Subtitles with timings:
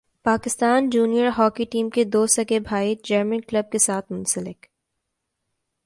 [0.25, 4.65] Pakistan junior hockey team کے دو سگے بھائی جرمن کلب کے ساتھ منسلک